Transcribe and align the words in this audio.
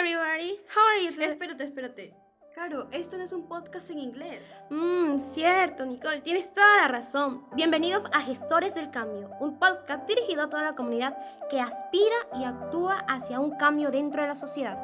everybody. 0.00 0.58
How 0.74 0.80
are 0.88 1.04
you 1.04 1.10
today? 1.10 1.28
Espérate, 1.28 1.64
espérate. 1.64 2.14
Caro, 2.54 2.88
esto 2.90 3.18
no 3.18 3.24
es 3.24 3.32
un 3.34 3.46
podcast 3.46 3.90
en 3.90 3.98
inglés. 3.98 4.50
Mmm, 4.70 5.18
cierto, 5.18 5.84
Nicole, 5.84 6.22
tienes 6.22 6.54
toda 6.54 6.78
la 6.78 6.88
razón. 6.88 7.44
Bienvenidos 7.52 8.06
a 8.12 8.22
Gestores 8.22 8.74
del 8.74 8.90
Cambio, 8.90 9.30
un 9.40 9.58
podcast 9.58 10.08
dirigido 10.08 10.44
a 10.44 10.48
toda 10.48 10.62
la 10.62 10.74
comunidad 10.74 11.14
que 11.50 11.60
aspira 11.60 12.16
y 12.34 12.44
actúa 12.44 13.04
hacia 13.08 13.40
un 13.40 13.58
cambio 13.58 13.90
dentro 13.90 14.22
de 14.22 14.28
la 14.28 14.34
sociedad. 14.34 14.78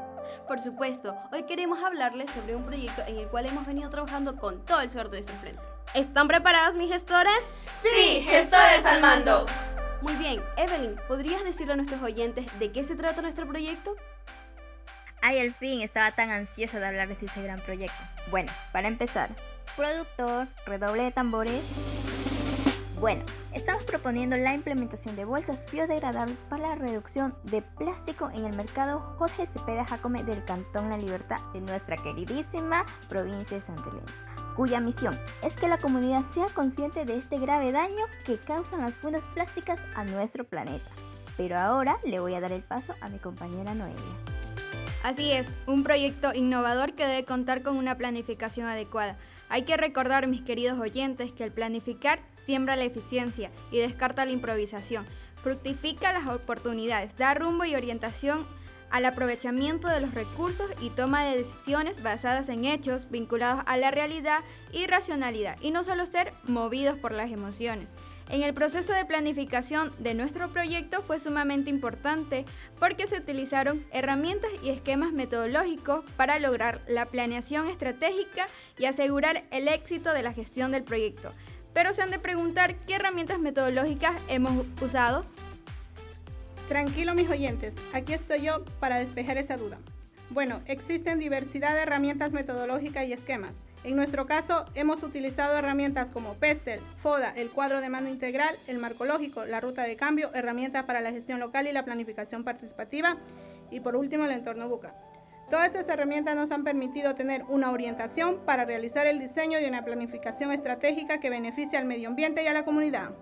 Por 0.47 0.61
supuesto, 0.61 1.17
hoy 1.33 1.45
queremos 1.45 1.83
hablarles 1.83 2.31
sobre 2.31 2.55
un 2.55 2.67
proyecto 2.67 3.03
en 3.07 3.17
el 3.17 3.29
cual 3.29 3.47
hemos 3.47 3.67
venido 3.67 3.89
trabajando 3.89 4.37
con 4.37 4.67
todo 4.67 4.83
el 4.83 4.91
suerte 4.91 5.17
de 5.17 5.21
este 5.21 5.33
frente. 5.33 5.63
¿Están 5.95 6.29
preparados, 6.29 6.77
mis 6.77 6.93
gestores? 6.93 7.57
Sí, 7.83 8.21
gestores 8.29 8.85
al 8.85 9.01
mando. 9.01 9.47
Muy 10.03 10.15
bien, 10.17 10.43
Evelyn, 10.59 11.01
¿podrías 11.09 11.43
decirle 11.43 11.73
a 11.73 11.77
nuestros 11.77 12.03
oyentes 12.03 12.47
de 12.59 12.71
qué 12.71 12.85
se 12.85 12.97
trata 12.97 13.23
nuestro 13.23 13.49
proyecto? 13.49 13.97
Ay, 15.29 15.41
al 15.41 15.53
fin, 15.53 15.81
estaba 15.81 16.13
tan 16.13 16.31
ansiosa 16.31 16.79
de 16.79 16.87
hablarles 16.87 17.19
de 17.19 17.27
ese 17.27 17.43
gran 17.43 17.61
proyecto. 17.61 18.05
Bueno, 18.31 18.53
para 18.73 18.87
empezar, 18.87 19.29
productor, 19.75 20.47
redoble 20.67 21.03
de 21.03 21.11
tambores. 21.11 21.75
Bueno, 23.01 23.25
estamos 23.53 23.83
proponiendo 23.83 24.37
la 24.37 24.55
implementación 24.55 25.17
de 25.17 25.25
bolsas 25.25 25.69
biodegradables 25.73 26.45
para 26.45 26.69
la 26.69 26.75
reducción 26.77 27.37
de 27.43 27.61
plástico 27.61 28.31
en 28.37 28.45
el 28.45 28.55
mercado 28.55 29.01
Jorge 29.19 29.47
Cepeda 29.47 29.85
Jacome 29.85 30.23
del 30.23 30.45
Cantón 30.45 30.91
La 30.91 30.97
Libertad 30.97 31.41
de 31.53 31.61
nuestra 31.61 31.97
queridísima 31.97 32.87
provincia 33.09 33.57
de 33.57 33.63
Santa 33.63 33.91
Elena, 33.91 34.07
cuya 34.55 34.79
misión 34.79 35.21
es 35.43 35.57
que 35.57 35.67
la 35.67 35.79
comunidad 35.79 36.23
sea 36.23 36.51
consciente 36.51 37.05
de 37.05 37.17
este 37.17 37.41
grave 37.41 37.73
daño 37.73 38.07
que 38.25 38.39
causan 38.39 38.83
las 38.83 38.99
fundas 38.99 39.27
plásticas 39.27 39.87
a 39.97 40.05
nuestro 40.05 40.45
planeta. 40.45 40.89
Pero 41.37 41.59
ahora 41.59 41.99
le 42.05 42.21
voy 42.21 42.35
a 42.35 42.41
dar 42.41 42.53
el 42.53 42.63
paso 42.63 42.95
a 43.01 43.09
mi 43.09 43.19
compañera 43.19 43.75
Noelia. 43.75 44.36
Así 45.07 45.31
es, 45.31 45.47
un 45.67 45.85
proyecto 45.85 46.35
innovador 46.35 46.95
que 46.95 47.07
debe 47.07 47.25
contar 47.25 47.63
con 47.63 47.77
una 47.77 47.97
planificación 47.97 48.67
adecuada. 48.67 49.17
Hay 49.49 49.63
que 49.63 49.77
recordar, 49.77 50.27
mis 50.27 50.43
queridos 50.43 50.81
oyentes, 50.81 51.33
que 51.33 51.45
el 51.45 51.53
planificar 51.53 52.19
siembra 52.45 52.75
la 52.75 52.83
eficiencia 52.83 53.53
y 53.71 53.79
descarta 53.79 54.25
la 54.25 54.33
improvisación. 54.33 55.07
Fructifica 55.45 56.13
las 56.13 56.27
oportunidades, 56.27 57.17
da 57.17 57.35
rumbo 57.35 57.65
y 57.65 57.77
orientación 57.77 58.45
al 58.91 59.05
aprovechamiento 59.05 59.87
de 59.87 60.01
los 60.01 60.13
recursos 60.13 60.69
y 60.81 60.91
toma 60.91 61.25
de 61.25 61.37
decisiones 61.37 62.03
basadas 62.03 62.49
en 62.49 62.65
hechos 62.65 63.09
vinculados 63.09 63.63
a 63.67 63.77
la 63.77 63.93
realidad 63.93 64.41
y 64.73 64.89
racionalidad, 64.89 65.57
y 65.61 65.71
no 65.71 65.85
solo 65.85 66.05
ser 66.05 66.33
movidos 66.49 66.99
por 66.99 67.13
las 67.13 67.31
emociones. 67.31 67.91
En 68.29 68.43
el 68.43 68.55
proceso 68.55 68.93
de 68.93 69.05
planificación 69.05 69.93
de 69.99 70.15
nuestro 70.15 70.51
proyecto 70.51 71.01
fue 71.03 71.21
sumamente 71.21 71.71
importante 71.71 72.45
porque 72.79 73.07
se 73.07 73.19
utilizaron 73.19 73.85
herramientas 73.93 74.51
y 74.65 74.71
esquemas 74.71 75.13
metodológicos 75.13 76.05
para 76.17 76.41
lograr 76.41 76.83
la 76.89 77.07
planeación 77.07 77.69
estratégica 77.69 78.49
y 78.79 78.87
asegurar 78.87 79.45
el 79.53 79.69
éxito 79.69 80.13
de 80.13 80.25
la 80.25 80.33
gestión 80.33 80.73
del 80.73 80.83
proyecto. 80.83 81.33
Pero 81.73 81.93
se 81.93 82.03
han 82.03 82.11
de 82.11 82.19
preguntar 82.19 82.81
qué 82.81 82.95
herramientas 82.95 83.39
metodológicas 83.39 84.17
hemos 84.29 84.67
usado. 84.83 85.25
Tranquilo 86.69 87.15
mis 87.15 87.31
oyentes, 87.31 87.77
aquí 87.93 88.13
estoy 88.13 88.43
yo 88.43 88.65
para 88.81 88.99
despejar 88.99 89.39
esa 89.39 89.57
duda. 89.57 89.79
Bueno, 90.31 90.61
existen 90.67 91.21
diversidad 91.21 91.75
de 91.75 91.83
herramientas 91.83 92.33
metodológicas 92.33 93.05
y 93.07 93.13
esquemas. 93.13 93.63
En 93.85 93.95
nuestro 93.95 94.27
caso, 94.27 94.67
hemos 94.75 95.05
utilizado 95.05 95.57
herramientas 95.57 96.09
como 96.11 96.35
PESTEL, 96.35 96.81
FODA, 96.99 97.31
el 97.31 97.51
cuadro 97.51 97.81
de 97.81 97.89
mando 97.89 98.11
integral, 98.11 98.53
el 98.67 98.79
marco 98.79 99.05
lógico, 99.05 99.45
la 99.45 99.61
ruta 99.61 99.85
de 99.85 99.95
cambio, 99.95 100.31
herramientas 100.35 100.83
para 100.83 101.01
la 101.01 101.13
gestión 101.13 101.39
local 101.39 101.69
y 101.69 101.73
la 101.73 101.85
planificación 101.85 102.43
participativa 102.43 103.17
y 103.71 103.79
por 103.79 103.95
último 103.95 104.25
el 104.25 104.33
entorno 104.33 104.69
BUCA. 104.69 104.95
Todas 105.49 105.67
estas 105.67 105.89
herramientas 105.89 106.35
nos 106.35 106.51
han 106.51 106.65
permitido 106.65 107.15
tener 107.15 107.45
una 107.49 107.71
orientación 107.71 108.41
para 108.45 108.65
realizar 108.65 109.07
el 109.07 109.21
diseño 109.21 109.61
de 109.61 109.69
una 109.69 109.85
planificación 109.85 110.51
estratégica 110.51 111.21
que 111.21 111.31
beneficie 111.31 111.79
al 111.79 111.85
medio 111.85 112.09
ambiente 112.09 112.43
y 112.43 112.49
a 112.49 112.53
la 112.53 112.65
comunidad. 112.65 113.13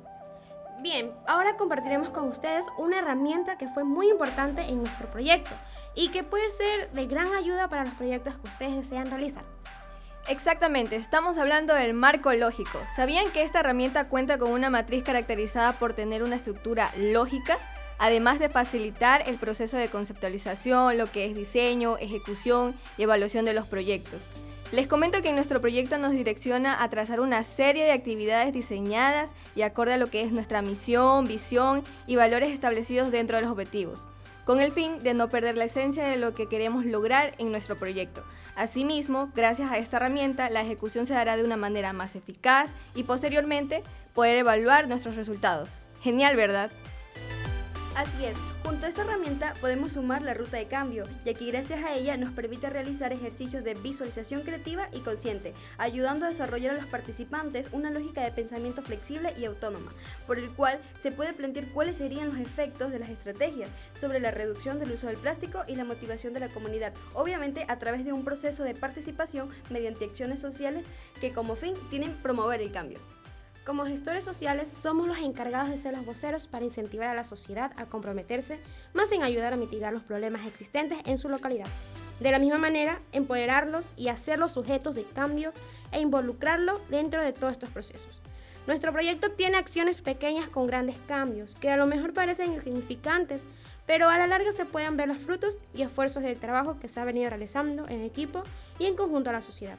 Bien, 0.84 1.12
ahora 1.26 1.56
compartiremos 1.56 2.10
con 2.10 2.28
ustedes 2.28 2.66
una 2.76 2.98
herramienta 2.98 3.56
que 3.56 3.68
fue 3.68 3.84
muy 3.84 4.10
importante 4.10 4.60
en 4.60 4.82
nuestro 4.82 5.10
proyecto 5.10 5.52
y 5.94 6.10
que 6.10 6.24
puede 6.24 6.50
ser 6.50 6.92
de 6.92 7.06
gran 7.06 7.32
ayuda 7.32 7.68
para 7.68 7.86
los 7.86 7.94
proyectos 7.94 8.34
que 8.34 8.48
ustedes 8.50 8.76
desean 8.76 9.06
realizar. 9.06 9.44
Exactamente, 10.28 10.96
estamos 10.96 11.38
hablando 11.38 11.72
del 11.72 11.94
marco 11.94 12.34
lógico. 12.34 12.78
¿Sabían 12.94 13.30
que 13.30 13.40
esta 13.40 13.60
herramienta 13.60 14.08
cuenta 14.08 14.36
con 14.36 14.52
una 14.52 14.68
matriz 14.68 15.02
caracterizada 15.04 15.72
por 15.72 15.94
tener 15.94 16.22
una 16.22 16.36
estructura 16.36 16.90
lógica? 16.98 17.56
Además 17.98 18.38
de 18.38 18.50
facilitar 18.50 19.26
el 19.26 19.38
proceso 19.38 19.78
de 19.78 19.88
conceptualización, 19.88 20.98
lo 20.98 21.10
que 21.10 21.24
es 21.24 21.34
diseño, 21.34 21.96
ejecución 21.96 22.74
y 22.98 23.04
evaluación 23.04 23.46
de 23.46 23.54
los 23.54 23.66
proyectos. 23.66 24.20
Les 24.74 24.88
comento 24.88 25.22
que 25.22 25.32
nuestro 25.32 25.60
proyecto 25.60 25.98
nos 25.98 26.10
direcciona 26.10 26.82
a 26.82 26.90
trazar 26.90 27.20
una 27.20 27.44
serie 27.44 27.84
de 27.84 27.92
actividades 27.92 28.52
diseñadas 28.52 29.30
y 29.54 29.62
acorde 29.62 29.92
a 29.92 29.96
lo 29.96 30.10
que 30.10 30.22
es 30.22 30.32
nuestra 30.32 30.62
misión, 30.62 31.28
visión 31.28 31.84
y 32.08 32.16
valores 32.16 32.50
establecidos 32.50 33.12
dentro 33.12 33.36
de 33.36 33.44
los 33.44 33.52
objetivos 33.52 34.04
con 34.44 34.60
el 34.60 34.72
fin 34.72 35.00
de 35.02 35.14
no 35.14 35.28
perder 35.28 35.56
la 35.56 35.64
esencia 35.64 36.04
de 36.04 36.16
lo 36.16 36.34
que 36.34 36.48
queremos 36.48 36.84
lograr 36.84 37.34
en 37.38 37.50
nuestro 37.50 37.76
proyecto. 37.76 38.22
Asimismo, 38.56 39.30
gracias 39.34 39.70
a 39.70 39.78
esta 39.78 39.96
herramienta, 39.96 40.50
la 40.50 40.60
ejecución 40.60 41.06
se 41.06 41.14
dará 41.14 41.36
de 41.36 41.44
una 41.44 41.56
manera 41.56 41.94
más 41.94 42.14
eficaz 42.14 42.70
y 42.94 43.04
posteriormente 43.04 43.82
poder 44.12 44.36
evaluar 44.36 44.86
nuestros 44.86 45.16
resultados. 45.16 45.70
Genial, 46.02 46.36
¿verdad? 46.36 46.70
Así 47.96 48.24
es, 48.24 48.36
junto 48.64 48.86
a 48.86 48.88
esta 48.88 49.02
herramienta 49.02 49.54
podemos 49.60 49.92
sumar 49.92 50.20
la 50.20 50.34
ruta 50.34 50.56
de 50.56 50.66
cambio, 50.66 51.04
ya 51.24 51.32
que 51.32 51.46
gracias 51.46 51.84
a 51.84 51.94
ella 51.94 52.16
nos 52.16 52.32
permite 52.32 52.68
realizar 52.68 53.12
ejercicios 53.12 53.62
de 53.62 53.74
visualización 53.74 54.42
creativa 54.42 54.88
y 54.92 54.98
consciente, 54.98 55.54
ayudando 55.78 56.26
a 56.26 56.30
desarrollar 56.30 56.74
a 56.74 56.80
los 56.80 56.86
participantes 56.86 57.68
una 57.70 57.92
lógica 57.92 58.20
de 58.22 58.32
pensamiento 58.32 58.82
flexible 58.82 59.32
y 59.38 59.44
autónoma, 59.44 59.92
por 60.26 60.40
el 60.40 60.50
cual 60.50 60.80
se 60.98 61.12
puede 61.12 61.34
plantear 61.34 61.66
cuáles 61.66 61.98
serían 61.98 62.30
los 62.30 62.40
efectos 62.40 62.90
de 62.90 62.98
las 62.98 63.10
estrategias 63.10 63.70
sobre 63.94 64.18
la 64.18 64.32
reducción 64.32 64.80
del 64.80 64.90
uso 64.90 65.06
del 65.06 65.16
plástico 65.16 65.62
y 65.68 65.76
la 65.76 65.84
motivación 65.84 66.34
de 66.34 66.40
la 66.40 66.48
comunidad, 66.48 66.94
obviamente 67.12 67.64
a 67.68 67.78
través 67.78 68.04
de 68.04 68.12
un 68.12 68.24
proceso 68.24 68.64
de 68.64 68.74
participación 68.74 69.50
mediante 69.70 70.06
acciones 70.06 70.40
sociales 70.40 70.84
que 71.20 71.32
como 71.32 71.54
fin 71.54 71.74
tienen 71.90 72.12
promover 72.14 72.60
el 72.60 72.72
cambio. 72.72 72.98
Como 73.64 73.86
gestores 73.86 74.26
sociales, 74.26 74.68
somos 74.68 75.08
los 75.08 75.16
encargados 75.16 75.70
de 75.70 75.78
ser 75.78 75.94
los 75.94 76.04
voceros 76.04 76.46
para 76.46 76.66
incentivar 76.66 77.08
a 77.08 77.14
la 77.14 77.24
sociedad 77.24 77.72
a 77.76 77.86
comprometerse 77.86 78.58
más 78.92 79.10
en 79.12 79.22
ayudar 79.22 79.54
a 79.54 79.56
mitigar 79.56 79.90
los 79.90 80.02
problemas 80.04 80.46
existentes 80.46 80.98
en 81.06 81.16
su 81.16 81.30
localidad. 81.30 81.66
De 82.20 82.30
la 82.30 82.38
misma 82.38 82.58
manera, 82.58 83.00
empoderarlos 83.12 83.90
y 83.96 84.08
hacerlos 84.08 84.52
sujetos 84.52 84.96
de 84.96 85.04
cambios 85.04 85.54
e 85.92 86.00
involucrarlos 86.00 86.78
dentro 86.90 87.22
de 87.22 87.32
todos 87.32 87.54
estos 87.54 87.70
procesos. 87.70 88.20
Nuestro 88.66 88.92
proyecto 88.92 89.30
tiene 89.30 89.56
acciones 89.56 90.02
pequeñas 90.02 90.48
con 90.50 90.66
grandes 90.66 90.98
cambios, 91.06 91.54
que 91.54 91.70
a 91.70 91.78
lo 91.78 91.86
mejor 91.86 92.12
parecen 92.12 92.52
insignificantes, 92.52 93.46
pero 93.86 94.10
a 94.10 94.18
la 94.18 94.26
larga 94.26 94.52
se 94.52 94.66
pueden 94.66 94.98
ver 94.98 95.08
los 95.08 95.18
frutos 95.18 95.56
y 95.72 95.82
esfuerzos 95.82 96.22
del 96.22 96.38
trabajo 96.38 96.78
que 96.78 96.88
se 96.88 97.00
ha 97.00 97.04
venido 97.04 97.30
realizando 97.30 97.88
en 97.88 98.02
equipo 98.02 98.42
y 98.78 98.84
en 98.84 98.94
conjunto 98.94 99.30
a 99.30 99.34
la 99.34 99.40
sociedad. 99.40 99.78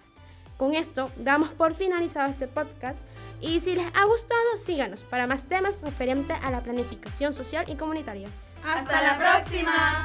Con 0.58 0.74
esto 0.74 1.12
damos 1.18 1.50
por 1.50 1.74
finalizado 1.74 2.30
este 2.30 2.48
podcast 2.48 3.00
y 3.42 3.60
si 3.60 3.76
les 3.76 3.86
ha 3.94 4.06
gustado 4.06 4.58
síganos 4.64 5.02
para 5.02 5.28
más 5.28 5.44
temas 5.44 5.78
referentes 5.82 6.38
a 6.42 6.52
la 6.52 6.62
planificación 6.62 7.34
social 7.34 7.66
y 7.68 7.76
comunitaria. 7.76 8.30
¡Hasta 8.66 9.02
la 9.02 9.18
próxima! 9.18 10.05